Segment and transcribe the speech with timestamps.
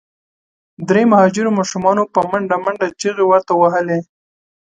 [0.89, 3.99] درې مهاجرو ماشومانو په منډه منډه چیغي ورته وهلې.